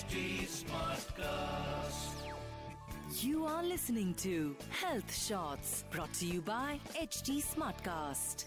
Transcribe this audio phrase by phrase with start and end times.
[0.00, 2.20] HT Smartcast.
[3.22, 8.44] You are listening to Health Shots brought to you by HT Smartcast.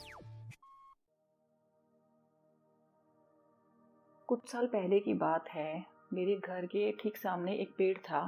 [4.30, 5.70] कुछ साल पहले की बात है
[6.14, 8.22] मेरे घर के ठीक सामने एक पेड़ था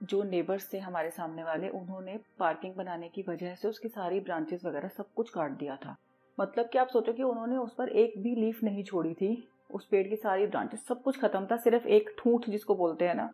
[0.00, 4.64] जो नेबर्स थे हमारे सामने वाले उन्होंने पार्किंग बनाने की वजह से उसकी सारी ब्रांचेस
[4.64, 5.96] वगैरह सब कुछ काट दिया था
[6.38, 9.36] मतलब कि आप सोचो कि उन्होंने उस पर एक भी लीफ नहीं छोड़ी थी
[9.70, 13.14] उस पेड़ की सारी ब्रांचेस, सब कुछ खत्म था, सिर्फ़ एक ठूंठ जिसको बोलते हैं
[13.14, 13.26] ना,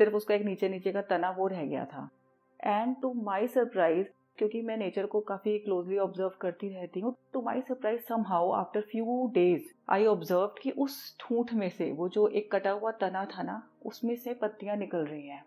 [0.00, 2.08] सिर्फ़ उसका एक नीचे नीचे का तना वो रह गया था।
[2.60, 4.06] एंड टू माई सरप्राइज़
[4.38, 8.80] क्योंकि मैं नेचर को काफ़ी क्लोजली ऑब्ज़र्व करती रहती हूँ to my surprise somehow after
[8.80, 13.24] few days I observe कि उस ठूंठ में से, वो जो एक कटा हुआ तना
[13.24, 15.44] था ना, उसमें से पत्तियाँ निकल रही हैं।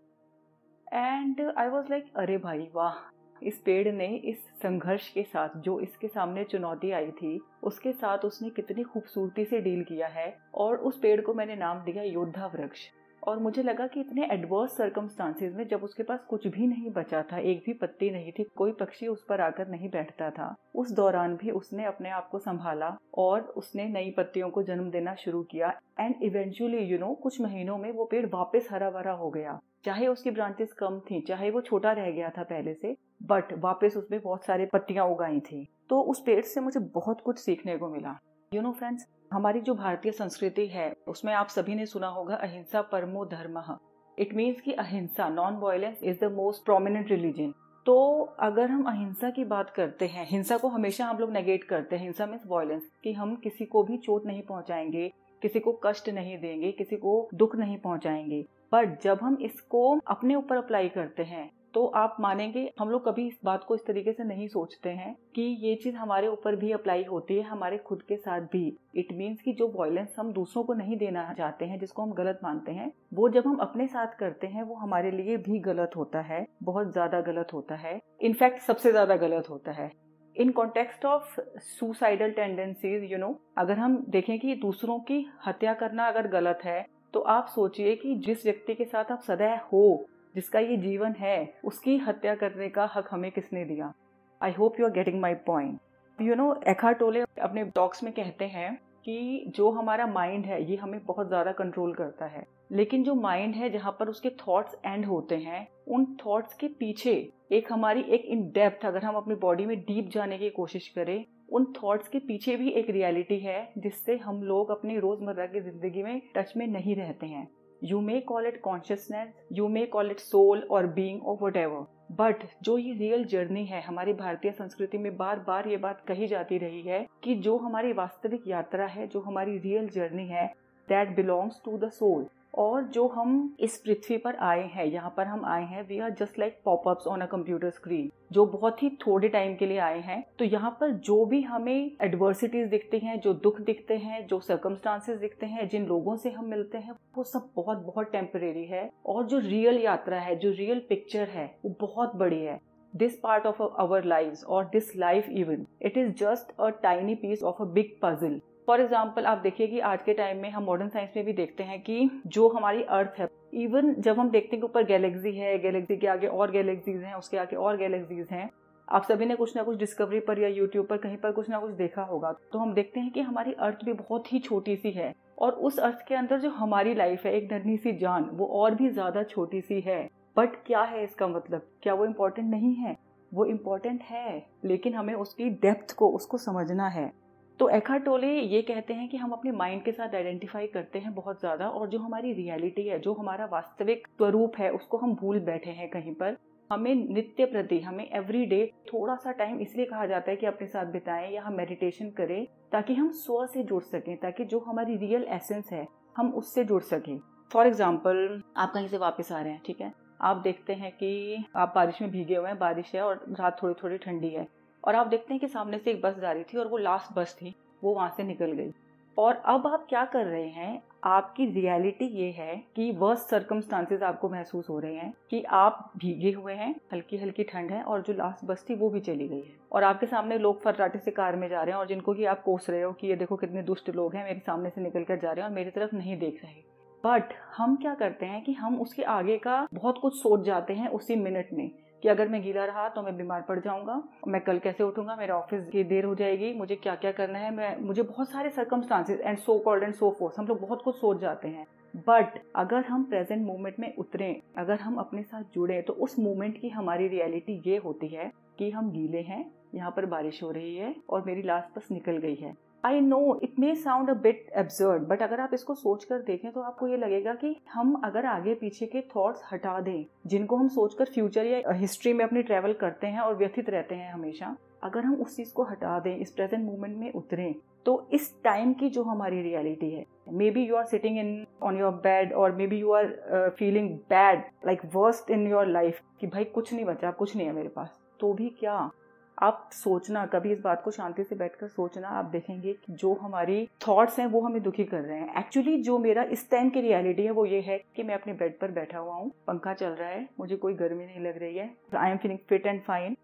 [0.94, 3.19] एंड आई वॉज़ लाइक अरे भाई, वाह!
[3.43, 8.17] इस पेड़ ने इस संघर्ष के साथ, जो इसके सामने चुनौती आई थी, उसके साथ
[8.17, 12.45] उसने कितनी खूबसूरती से डील किया है, और उस पेड़ को मैंने नाम दिया योद्धा
[12.45, 12.80] वृक्ष।
[13.23, 17.22] और मुझे लगा कि इतने एडवर्स सर्कमस्टांसिस में जब उसके पास कुछ भी नहीं बचा
[17.22, 20.92] था, एक भी पत्ती नहीं थी, कोई पक्षी उस पर आकर नहीं बैठता था, उस
[20.92, 25.44] दौरान भी उसने अपने आप को संभाला और उसने नई पत्तियों को जन्म देना शुरू
[25.44, 29.59] किया। एंड इवेंचुअली यू नो कुछ महीनों में वो पेड़ वापस हरा भरा हो गया।
[29.85, 33.94] चाहे उसकी ब्रांचेस कम थी, चाहे वो छोटा रह गया था पहले से बट वापस
[33.97, 37.89] उसमें बहुत सारे पत्तियाँ उगाई थी। तो उस पेड़ से मुझे बहुत कुछ सीखने को
[37.89, 38.17] मिला।
[38.53, 42.81] यू नो फ्रेंड्स हमारी जो भारतीय संस्कृति है, उसमें आप सभी ने सुना होगा, अहिंसा
[42.81, 43.77] परमो धर्म।
[44.19, 47.53] इट मीन्स की ahimsa non violence is the most prominent religion
[47.86, 51.95] तो अगर हम अहिंसा की बात करते हैं, हिंसा को हमेशा हम लोग नेगेट करते
[51.95, 56.09] हैं, हिंसा मीन्स वायलेंस कि हम किसी को भी चोट नहीं पहुंचाएँगे, किसी को कष्ट
[56.09, 61.23] नहीं देंगे, किसी को दुख नहीं पहुंचाएँगे। बट जब हम इसको अपने ऊपर अप्लाई करते
[61.23, 64.89] हैं तो आप मानेंगे हम लोग कभी इस बात को इस तरीके से नहीं सोचते
[64.89, 68.66] हैं कि ये चीज़ हमारे ऊपर भी अप्लाई होती है, हमारे खुद के साथ भी।
[68.95, 72.39] इट मीन्स कि जो वॉयलेंस हम दूसरों को नहीं देना चाहते हैं, जिसको हम गलत
[72.44, 76.22] मानते हैं, वो जब हम अपने साथ करते हैं, वो हमारे लिए भी गलत होता
[76.22, 79.92] है, बहुत ज़्यादा गलत होता है। इनफैक्ट सबसे ज़्यादा गलत होता है।
[80.36, 81.39] In context of
[81.70, 86.86] suicidal tendencies you know अगर हम देखें कि दूसरों की हत्या करना अगर गलत है
[87.14, 90.05] तो आप सोचिए कि जिस व्यक्ति के साथ आप सदैव हो,
[90.36, 93.93] जिसका ये जीवन है, उसकी हत्या करने का हक हमें किसने दिया?
[94.42, 95.80] I hope you are getting my point
[96.19, 98.75] you know एखा टोले अपने टॉक्स में कहते हैं
[99.05, 103.55] कि जो हमारा माइंड है, ये हमें बहुत ज़्यादा कंट्रोल करता है। लेकिन जो माइंड
[103.55, 107.14] है, जहाँ पर उसके थॉट्स एंड होते हैं, उन थॉट्स के पीछे
[107.52, 111.25] एक हमारी एक इन डेप्थ अगर हम अपनी बॉडी में डीप जाने की कोशिश करें
[111.52, 116.04] उन थॉट्स के पीछे भी एक रियलिटी है, जिससे हम लोग अपनी रोज़मर्रा की ज़िंदगी
[116.04, 117.48] में टच में नहीं रहते हैं।
[117.82, 121.86] You may call it consciousness you may call it soul और बींग और वट एवर
[122.14, 126.27] बट जो ये रियल जर्नी है, हमारी भारतीय संस्कृति में बार बार ये बात कही
[126.27, 130.45] जाती रही है कि जो हमारी वास्तविक यात्रा है, जो हमारी रियल जर्नी है
[130.88, 132.25] that belongs to the soul
[132.56, 136.10] और जो हम इस पृथ्वी पर आए हैं, यहाँ पर हम आए हैं we are
[136.12, 140.00] just like popups on a computer screen जो बहुत ही थोड़े टाइम के लिए आए
[140.00, 144.40] हैं तो यहाँ पर जो भी हमें एडवर्सिटीज दिखते हैं, जो दुख दिखते हैं, जो
[144.40, 148.90] सर्कमस्टांसेस दिखते हैं, जिन लोगों से हम मिलते हैं, वो सब बहुत बहुत टेम्परेरी है।
[149.06, 152.60] और जो रियल यात्रा है, जो रियल पिक्चर है, वो बहुत बड़ी है।
[152.94, 157.44] This part of our life और this life even it is just a tiny piece
[157.44, 160.90] of a big puzzle for example आप देखिए कि आज के टाइम में हम मॉडर्न
[160.90, 164.60] साइंस में भी देखते हैं कि जो हमारी अर्थ है इवन जब हम देखते हैं
[164.62, 168.50] कि ऊपर गैलेक्सी है गैलेक्सी के आगे और गैलेक्सीज हैं, उसके आगे और गैलेक्सीज हैं,
[168.88, 171.60] आप सभी ने कुछ ना कुछ डिस्कवरी पर या यूट्यूब पर कहीं पर कुछ ना
[171.60, 174.92] कुछ देखा होगा। तो हम देखते हैं कि हमारी अर्थ भी बहुत ही छोटी सी
[174.92, 178.45] है और उस अर्थ के अंदर जो हमारी लाइफ है, एक नन्ही सी जान, वो
[178.45, 180.07] और भी ज़्यादा छोटी सी है।
[180.38, 181.68] बट क्या है इसका मतलब?
[181.83, 182.95] क्या वो इम्पोर्टेंट नहीं है?
[183.31, 187.12] वो इम्पोर्टेंट है, लेकिन हमें उसकी डेप्थ को, उसको समझना है।
[187.59, 191.13] तो एखा टोले ये कहते हैं कि हम अपने माइंड के साथ आइडेंटिफाई करते हैं
[191.15, 195.39] बहुत ज़्यादा और जो हमारी रियलिटी है, जो हमारा वास्तविक स्वरूप है, उसको हम भूल
[195.39, 196.38] बैठे हैं कहीं पर।
[196.69, 200.68] हमें नित्य प्रति, हमें एवरी डे थोड़ा सा टाइम इसलिए कहा जाता है कि अपने
[200.68, 204.95] साथ बिताएँ या हम मेडिटेशन करें ताकि हम स्व से जुड़ सकें, ताकि जो हमारी
[204.98, 205.88] रियल एसेंस है,
[206.18, 207.18] हम उससे जुड़ सकें।
[207.51, 209.92] फॉर एग्ज़ाम्पल आप कहीं से वापस आ रहे हैं, ठीक है?
[210.22, 213.74] आप देखते हैं कि आप बारिश में भीगे हुए हैं, बारिश है और रात थोड़ी
[213.84, 214.48] थोड़ी ठंडी है।
[214.89, 217.15] और आप देखते हैं कि सामने से एक बस जा रही थी और वो लास्ट
[217.15, 217.53] बस थी,
[217.83, 218.71] वो वहाँ से निकल गई।
[219.18, 224.30] और अब आप क्या कर रहे हैं, आपकी रियलिटी ये है कि वर्स्ट सर्कमस्टांसेस आपको
[224.30, 228.13] महसूस हो रहे हैं कि आप भीगे हुए हैं हल्की हल्की ठंड है और जो
[228.13, 231.36] लास्ट बस थी वो भी चली गई है। और आपके सामने लोग फर्राटे से कार
[231.36, 233.62] में जा रहे हैं और जिनको कि आप कोस रहे हो कि ये देखो कितने
[233.62, 236.18] दुष्ट लोग हैं, मेरे सामने से निकल कर जा रहे हैं और मेरी तरफ़ नहीं
[236.18, 236.63] देख रहे।
[237.03, 240.88] बट हम क्या करते हैं कि हम उसके आगे का बहुत कुछ सोच जाते हैं
[240.88, 241.71] उसी मिनट में।
[242.04, 245.34] कि अगर मैं गीला रहा तो मैं बीमार पड़ जाऊँगा, मैं कल कैसे उठूँगा, मेरे
[245.34, 249.19] ऑफ़िस की देर हो जाएगी, मुझे क्या क्या करना है, मैं, मुझे बहुत सारे circumstances
[249.19, 251.66] and so called and so force हम लोग बहुत कुछ सोच जाते हैं।
[252.07, 256.60] बट अगर हम प्रेजेंट मोमेंट में उतरे, अगर हम अपने साथ जुड़े तो उस मोमेंट
[256.62, 260.75] की हमारी रियलिटी ये होती है कि हम गीले हैं, यहाँ पर बारिश हो रही
[260.75, 262.54] है और मेरी लास्ट बस निकल गई है।
[262.84, 266.52] I know it may sound a bit absurd but अगर आप इसको सोच कर देखें
[266.52, 270.68] तो आपको ये लगेगा कि हम अगर आगे पीछे के थॉट्स हटा दें, जिनको हम
[270.68, 275.04] सोचकर फ्यूचर या हिस्ट्री में अपनी ट्रेवल करते हैं और व्यथित रहते हैं हमेशा, अगर
[275.06, 277.54] हम उस चीज़ को हटा दें, इस प्रेजेंट मोमेंट में उतरें
[277.86, 280.06] तो इस टाइम की जो हमारी रियलिटी है
[280.52, 284.82] maybe you are sitting in on your bed और maybe you are feeling bad like
[284.96, 288.34] worst in your life कि भाई कुछ नहीं बचा, कुछ नहीं है मेरे पास तो
[288.34, 288.90] भी क्या?
[289.39, 293.68] आप सोचना, कभी इस बात को शांति से बैठकर सोचना, आप देखेंगे कि जो हमारी
[293.88, 297.24] थॉट्स हैं, वो हमें दुखी कर रहे हैं। एक्चुअली जो मेरा इस टाइम की रियलिटी
[297.24, 300.09] है, वो ये है कि मैं अपने बेड पर बैठा हुआ हूँ। पंखा चल रहा
[300.09, 303.15] है, मुझे कोई गर्मी नहीं लग रही है। I am feeling fit and fine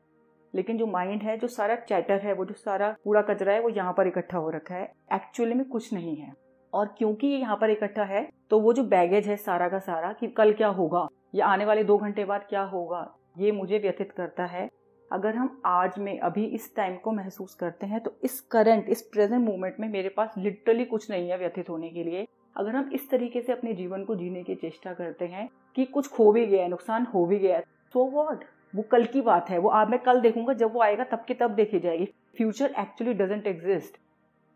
[0.54, 3.70] लेकिन जो माइंड है, जो सारा चैटर है, वो जो सारा कूड़ा कचरा है, वो
[3.72, 6.32] यहाँ पर इकट्ठा हो रखा है। एक्चुअली में कुछ नहीं है।
[6.74, 10.12] और क्योंकि ये यहाँ पर इकट्ठा है तो वो जो बैगेज है सारा का सारा
[10.14, 13.08] कि कल क्या होगा, या आने वाले दो घंटे बाद क्या होगा,
[13.38, 14.68] ये मुझे व्यथित करता है।
[15.12, 19.02] अगर हम आज में, अभी इस टाइम को महसूस करते हैं तो इस करंट इस
[19.04, 22.26] प्रेजेंट मोमेंट में मेरे पास लिटरली कुछ नहीं है व्यथित होने के लिए।
[22.56, 26.08] अगर हम इस तरीके से अपने जीवन को जीने की चेष्टा करते हैं कि कुछ
[26.08, 27.64] खो भी गया है, नुकसान हो भी गया है
[27.94, 28.44] सो वॉट
[28.74, 31.34] वो कल की बात है, वो आज मैं कल देखूँगा, जब वो आएगा तब के
[31.34, 32.06] तब देखी जाएगी।
[32.38, 33.98] फ्यूचर एक्चुअली डजेंट एग्जिस्ट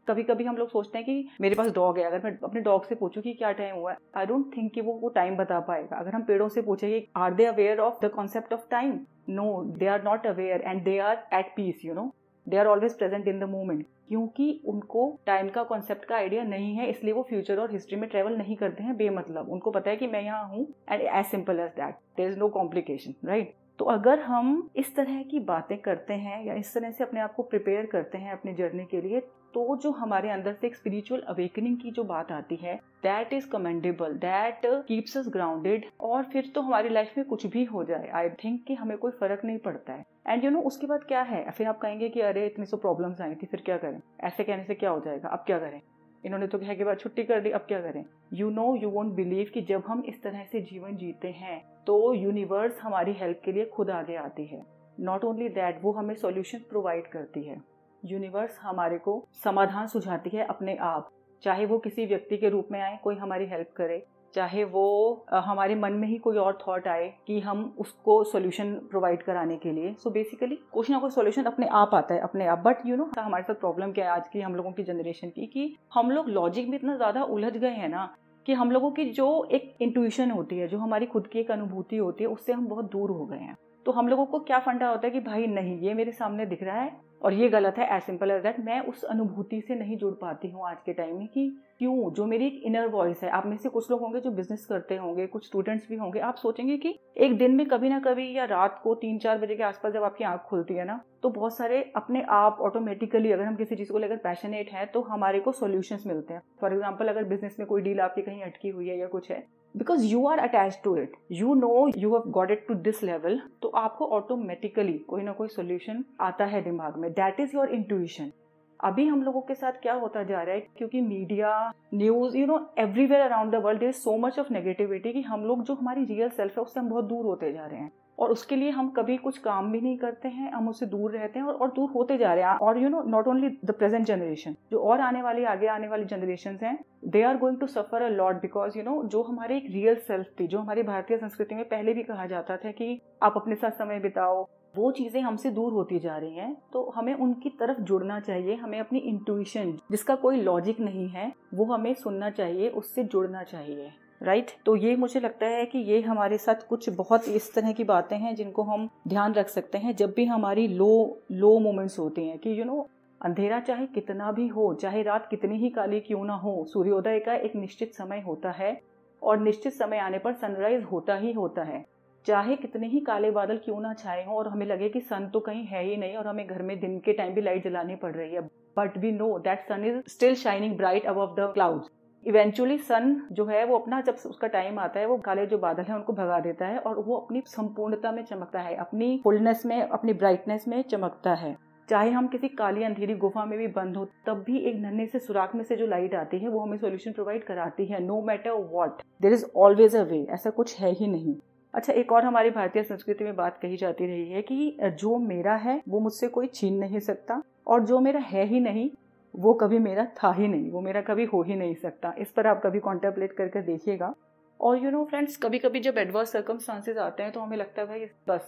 [0.09, 2.85] कभी कभी हम लोग सोचते हैं कि मेरे पास डॉग है, अगर मैं अपने डॉग
[2.85, 5.59] से पूछूँ कि क्या टाइम हुआ है आई डोंट थिंक कि वो वो टाइम बता
[5.61, 9.61] पाएगा। अगर हम पेड़ों से पूछेंगे are they aware of the concept of time no
[9.77, 12.11] they are not aware and they are at peace you know
[12.47, 16.73] they are always present in the moment क्योंकि उनको टाइम का कॉन्सेप्ट का आइडिया नहीं
[16.75, 19.97] है, इसलिए वो फ्यूचर और history में ट्रेवल नहीं करते हैं, बेमतलब। उनको पता है
[19.97, 23.85] कि मैं यहाँ हूँ and as simple as that there is no complication right तो
[23.88, 27.44] अगर हम इस तरह की बातें करते हैं या इस तरह से अपने आप को
[27.44, 29.21] प्रिपेयर करते हैं अपनी जर्नी के लिए
[29.54, 33.48] तो जो हमारे अंदर से एक स्पिरिचुअल अवेकनिंग की जो बात आती है that is
[33.50, 38.10] commendable that keeps us grounded और फिर तो हमारी लाइफ में कुछ भी हो जाए
[38.13, 41.22] आई थिंक कि हमें कोई फ़र्क नहीं पड़ता है। एंड यू नो उसके बाद क्या
[41.22, 41.50] है?
[41.51, 44.00] फिर आप कहेंगे कि अरे, इतनी सो प्रॉब्लम्स आई थी, फिर क्या करें?
[44.19, 45.30] ऐसे कहने से क्या हो जाएगा?
[45.30, 45.81] अब क्या करें?
[46.24, 48.04] इन्होंने तो कहा के बाद छुट्टी कर दी, अब क्या करें?
[48.34, 52.13] You know you won't believe कि जब हम इस तरह से जीवन जीते हैं तो
[52.13, 54.62] यूनिवर्स हमारी हेल्प के लिए खुद आगे आती है।
[55.00, 57.62] नॉट ओनली दैट वो हमें सोल्यूशन प्रोवाइड करती है।
[58.04, 61.10] यूनिवर्स हमारे को समाधान सुझाती है अपने आप।
[61.44, 65.75] चाहे वो किसी व्यक्ति के रूप में आए, कोई हमारी हेल्प करे। चाहे वो हमारे
[65.75, 69.94] मन में ही कोई और थॉट आए कि हम उसको सॉल्यूशन प्रोवाइड कराने के लिए।
[69.94, 73.10] सो बेसिकली कुछ ना कुछ सॉल्यूशन अपने आप आता है, अपने आप। बट यू नो
[73.19, 76.30] हमारे साथ प्रॉब्लम क्या है आज की हम लोगों की जनरेशन की, कि हम लोग
[76.30, 78.13] लॉजिक में इतना ज़्यादा उलझ गए हैं ना,
[78.45, 81.98] कि हम लोगों की जो एक इंट्यूशन होती है, जो हमारी खुद की एक अनुभूति
[81.98, 83.56] होती है, उससे हम बहुत दूर हो गए हैं।
[83.86, 86.63] तो हम लोगों को क्या फंडा होता है कि, भाई नहीं, ये मेरे सामने दिख
[86.63, 89.98] रहा है और ये गलत है एज सिंपल एज दैट मैं उस अनुभूति से नहीं
[89.98, 91.50] जुड़ पाती हूँ आज के टाइम में कि
[91.80, 92.12] क्यों?
[92.13, 94.95] जो मेरी एक इनर वॉइस है, आप में से कुछ लोग होंगे जो बिज़नेस करते
[94.95, 98.45] होंगे, कुछ स्टूडेंट्स भी होंगे। आप सोचेंगे कि एक दिन में कभी ना कभी या
[98.45, 101.57] रात को तीन चार बजे के आसपास जब आपकी आँख खुलती है ना तो बहुत
[101.57, 105.51] सारे अपने आप ऑटोमेटिकली अगर हम किसी चीज़ को लेकर पैशनेट है तो हमारे को
[105.54, 108.98] सोल्यूशन मिलते हैं। फॉर एग्ज़ाम्पल अगर बिज़नेस में कोई डील आपकी कहीं अटकी हुई है
[109.00, 109.44] या कुछ है
[109.75, 113.39] because you are attach to it you know you have got it to this level
[113.62, 118.31] तो आपको ऑटोमेटिकली कोई ना कोई सोल्यूशन आता है दिमाग में। दैट इज़ योर इंट्यूशन
[118.80, 122.60] अभी हम लोगों के साथ क्या होता जा रहा है, क्योंकि media news you know
[122.80, 126.30] everywhere around the world is so much of negativity कि हम लोग जो हमारी रियल
[126.30, 129.16] सेल्फ है, उससे हम बहुत दूर होते जा रहे हैं। और उसके लिए हम कभी
[129.18, 132.18] कुछ काम भी नहीं करते हैं हम उससे दूर रहते हैं और, और दूर होते
[132.18, 135.44] जा रहे हैं। और you know not only the present generation जो और आने वाली
[135.45, 139.02] आगे आने वाली जनरेशन हैं they are going to suffer a lot because you know
[139.06, 142.57] जो हमारी एक रियल सेल्फ थी जो हमारी भारतीय संस्कृति में पहले भी कहा जाता
[142.57, 146.56] था कि आप अपने साथ समय बिताओ वो चीज़ें हमसे दूर होती जा रही हैं
[146.73, 151.66] तो हमें उनकी तरफ़ जुड़ना चाहिए हमें अपनी इंट्यूशन जिसका कोई लॉजिक नहीं है वो
[151.66, 153.90] हमें सुनना चाहिए उससे जुड़ना चाहिए।
[154.21, 157.83] राइट तो ये मुझे लगता है कि ये हमारे साथ कुछ बहुत इस तरह की
[157.83, 162.28] बातें हैं जिनको हम ध्यान रख सकते हैं जब भी हमारी लो लो मोमेंट्स होती
[162.28, 162.88] हैं कि यू नो
[163.21, 167.33] अंधेरा चाहे कितना भी हो, चाहे रात कितनी ही काली क्यों ना हो, सूर्योदय का
[167.35, 168.81] एक निश्चित समय होता है
[169.21, 171.83] और निश्चित समय आने पर सनराइज होता ही होता है।
[172.26, 175.40] चाहे कितने ही काले बादल क्यों ना छाए हों और हमें लगे कि सन तो
[175.40, 178.14] कहीं है ही नहीं और हमें घर में दिन के टाइम भी लाइट जलानी पड़
[178.16, 178.42] रही है
[178.78, 181.90] but we know that sun is still shining bright above the clouds
[182.23, 185.83] eventually sun जो है, वो अपना जब उसका टाइम आता है, वो काले जो बादल
[185.83, 189.81] है, उनको भगा देता है और वो अपनी संपूर्णता में चमकता है, अपनी फुलनेस में,
[189.81, 191.56] अपनी ब्राइटनेस में चमकता है।
[191.90, 195.19] चाहे हम किसी काली अंधेरी गुफा में भी बंद हो, तब भी एक नन्हे से
[195.19, 198.52] सुराख में से जो लाइट आती है, वो हमें सोल्यूशन प्रोवाइड कराती है no matter
[198.52, 201.35] what there is always a way ऐसा कुछ है ही नहीं।
[201.73, 205.56] अच्छा एक और हमारी भारतीय संस्कृति में बात कही जाती रही है कि जो मेरा
[205.56, 208.90] है, वो मुझसे कोई छीन नहीं सकता और जो मेरा है ही नहीं
[209.33, 212.48] वो कभी मेरा था ही नहीं, वो मेरा कभी हो ही नहीं सकता। इस पर
[212.48, 214.14] आप कभी कॉन्टेम्पलेट करके देखिएगा।
[214.59, 217.88] और यू नो फ्रेंड्स कभी कभी जब एडवर्स सर्कमस्टांसेस आते हैं तो हमें लगता है
[217.88, 218.48] भाई, बस,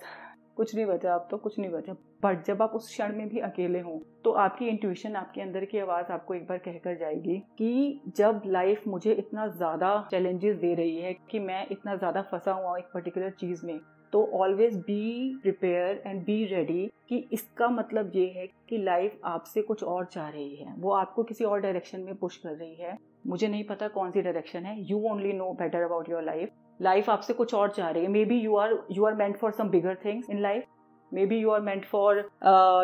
[0.58, 3.40] कुछ नहीं बचा आप तो कुछ नहीं बचा बट जब आप उस क्षण में भी
[3.40, 8.02] अकेले हों तो आपकी इंट्यूशन आपके अंदर की आवाज़ आपको एक बार कहकर जाएगी कि
[8.18, 12.78] जब लाइफ मुझे इतना ज़्यादा चैलेंजेस दे रही है, कि मैं इतना ज़्यादा फंसा हुआ
[12.78, 13.80] एक पर्टिकुलर चीज़ में
[14.14, 19.62] तो always be prepare and be ready कि इसका मतलब ये है कि लाइफ आपसे
[19.62, 22.98] कुछ और चाह रही है। वो आपको किसी और डायरेक्शन में पुश कर रही है।
[23.28, 26.50] मुझे नहीं पता कौन सी डायरेक्शन है। You only know better about your life
[26.80, 29.70] life आपसे कुछ और चाह रही है। Maybe you are you are meant for some
[29.70, 30.66] bigger things in life
[31.26, 32.18] maybe you are meant for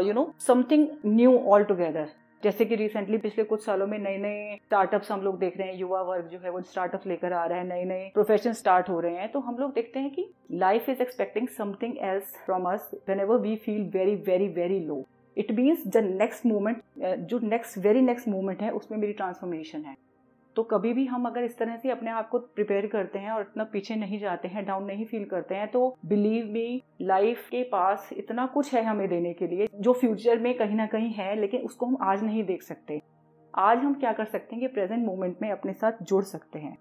[0.07, 2.09] you know something new altogether
[2.43, 5.77] जैसे कि recently पिछले कुछ सालों में नए नए स्टार्टअप्स हम लोग देख रहे हैं,
[5.77, 8.99] युवा वर्ग जो है वो स्टार्टअप लेकर आ रहा है नए नए प्रोफेशन स्टार्ट हो
[8.99, 12.89] रहे हैं। तो हम लोग देखते हैं कि life is expecting something else from us
[13.19, 15.03] whenever we feel very very very low
[15.37, 19.95] it means the next moment जो नेक्स्ट वेरी नेक्स्ट मोमेंट है, उसमें मेरी ट्रांसफॉर्मेशन है।
[20.57, 23.41] तो कभी भी हम अगर इस तरह से अपने आप को प्रिपेयर करते हैं और
[23.41, 27.61] इतना पीछे नहीं जाते हैं डाउन नहीं फील करते हैं तो बिलीव मी लाइफ के
[27.63, 31.35] पास इतना कुछ है हमें देने के लिए जो फ्यूचर में कहीं ना कहीं है,
[31.35, 33.01] लेकिन उसको हम आज नहीं देख सकते।
[33.53, 36.77] आज हम क्या कर सकते हैं कि प्रेजेंट मोमेंट में अपने साथ जुड़ सकते हैं।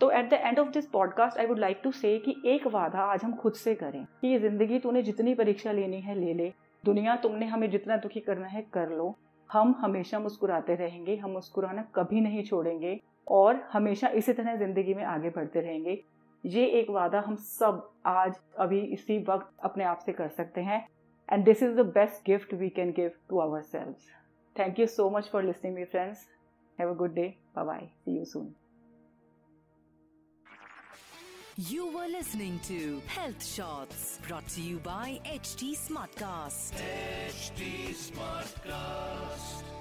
[0.00, 3.04] तो at the end of this podcast I would like to say कि एक वादा
[3.04, 6.52] आज हम खुद से करें कि ये ज़िंदगी तूने जितनी परीक्षा लेनी है, ले ले।
[6.84, 9.14] दुनिया तुमने हमें जितना दुखी करना है, कर लो।
[9.50, 12.98] हम हमेशा मुस्कुराते रहेंगे, हम मुस्कुराना कभी नहीं छोड़ेंगे।
[13.28, 16.02] और हमेशा इसी तरह ज़िंदगी में आगे बढ़ते रहेंगे।
[16.44, 20.86] ये एक वादा हम सब आज अभी इसी वक्त अपने आप से कर सकते हैं।
[21.28, 23.94] And this is the best gift we can give to our self
[24.56, 26.26] thank you so much for listening me friends
[26.78, 28.54] have a good day bye bye see you soon
[31.68, 32.76] You were listening to
[33.14, 36.80] Health Shots brought to you by HT Smartcast.
[37.32, 37.68] HT
[38.04, 39.79] Smartcast.